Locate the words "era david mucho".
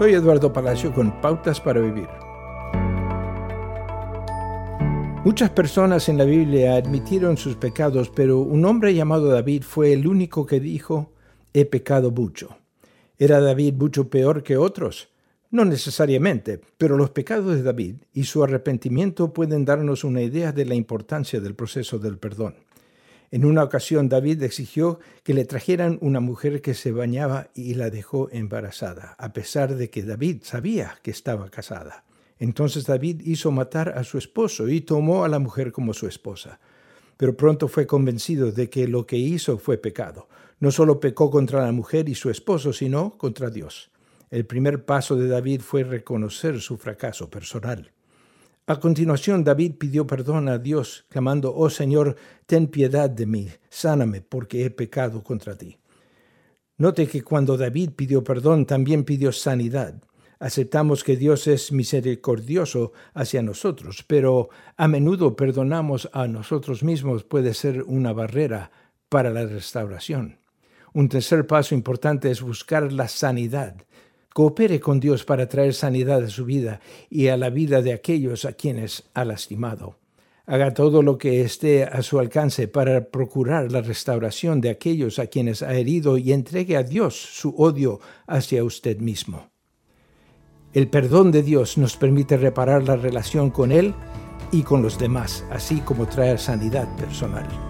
13.18-14.08